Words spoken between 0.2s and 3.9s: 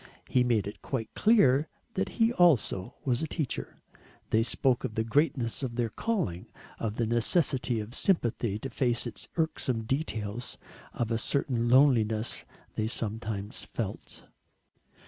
He made it quite clear that he also was a teacher.